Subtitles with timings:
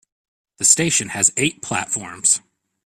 [0.57, 2.41] The station has eight platforms.